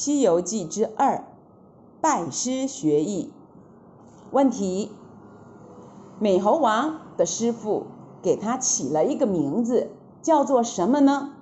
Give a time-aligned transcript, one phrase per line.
[0.00, 1.24] 西游记之二，
[2.00, 3.32] 拜师学艺
[4.30, 4.92] 问题，
[6.20, 7.86] 美猴王的师傅
[8.22, 9.90] 给他起了一个名字，
[10.22, 11.32] 叫做什么呢？